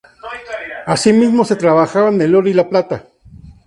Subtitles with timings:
[0.87, 3.03] Asimismo se trabajaban el oro y la plata.